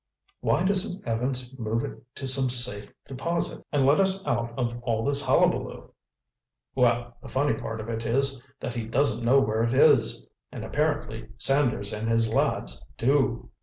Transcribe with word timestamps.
"Why 0.39 0.63
doesn't 0.63 1.05
Evans 1.07 1.55
move 1.59 1.83
it 1.83 2.01
to 2.15 2.25
some 2.27 2.49
safe 2.49 2.91
deposit 3.07 3.63
and 3.71 3.85
let 3.85 3.99
us 3.99 4.25
out 4.25 4.51
of 4.57 4.81
all 4.81 5.05
this 5.05 5.23
hullabaloo!" 5.23 5.91
"Well, 6.73 7.15
the 7.21 7.27
funny 7.29 7.53
part 7.53 7.79
of 7.79 7.87
it 7.87 8.03
is, 8.03 8.43
that 8.61 8.73
he 8.73 8.87
doesn't 8.87 9.23
know 9.23 9.39
where 9.39 9.61
it 9.63 9.75
is—and 9.75 10.65
apparently 10.65 11.29
Sanders 11.37 11.93
and 11.93 12.09
his 12.09 12.33
lads 12.33 12.83
do!" 12.97 13.51